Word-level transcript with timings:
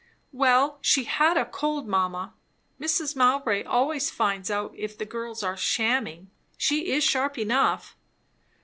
"Well, 0.31 0.79
she 0.81 1.03
had 1.03 1.37
a 1.37 1.45
cold, 1.45 1.87
mamma. 1.87 2.33
Mrs. 2.81 3.15
Mowbray 3.15 3.63
always 3.65 4.09
finds 4.09 4.49
out 4.49 4.73
if 4.75 4.97
the 4.97 5.05
girls 5.05 5.43
are 5.43 5.55
shamming. 5.55 6.31
She 6.57 6.91
is 6.91 7.03
sharp 7.03 7.37
enough." 7.37 7.95